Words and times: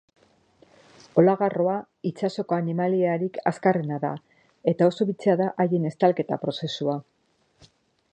Olagarroa 1.23 1.75
itsasoko 2.11 2.57
animaliarik 2.57 3.37
azkarrena 3.51 3.99
da, 4.07 4.13
eta 4.73 4.89
oso 4.93 5.07
bitxia 5.11 5.37
da 5.43 5.51
haien 5.65 5.89
estalketa-prozesua. 5.91 6.97